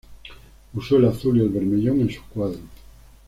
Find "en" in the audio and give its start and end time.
2.01-2.09